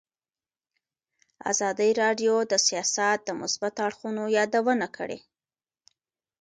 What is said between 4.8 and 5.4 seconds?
کړې.